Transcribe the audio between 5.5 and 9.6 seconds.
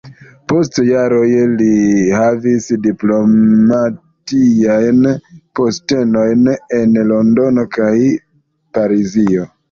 postenojn en Londono kaj Parizo.